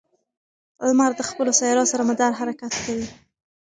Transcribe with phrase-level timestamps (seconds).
[0.87, 3.05] لمر د خپلو سیارو سره مدار حرکت کوي.